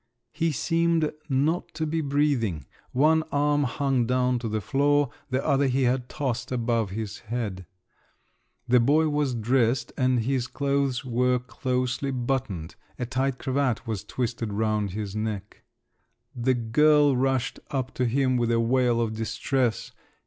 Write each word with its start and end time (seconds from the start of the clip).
He 0.31 0.51
seemed 0.51 1.11
not 1.29 1.75
to 1.75 1.85
be 1.85 2.01
breathing; 2.01 2.65
one 2.91 3.21
arm 3.31 3.65
hung 3.65 4.07
down 4.07 4.39
to 4.39 4.49
the 4.49 4.59
floor, 4.59 5.11
the 5.29 5.45
other 5.45 5.67
he 5.67 5.83
had 5.83 6.09
tossed 6.09 6.51
above 6.51 6.89
his 6.89 7.19
head. 7.19 7.67
The 8.67 8.79
boy 8.79 9.09
was 9.09 9.35
dressed, 9.35 9.93
and 9.95 10.21
his 10.21 10.47
clothes 10.47 11.05
were 11.05 11.37
closely 11.37 12.09
buttoned; 12.09 12.73
a 12.97 13.05
tight 13.05 13.37
cravat 13.37 13.85
was 13.85 14.03
twisted 14.03 14.51
round 14.51 14.89
his 14.89 15.15
neck. 15.15 15.61
The 16.35 16.55
girl 16.55 17.15
rushed 17.15 17.59
up 17.69 17.93
to 17.93 18.05
him 18.05 18.37
with 18.37 18.51
a 18.51 18.59
wail 18.59 18.99
of 19.01 19.13
distress. 19.13 19.91